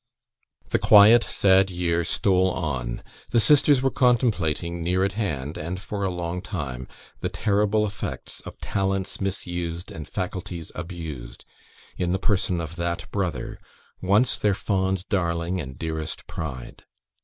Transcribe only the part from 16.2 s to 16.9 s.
pride.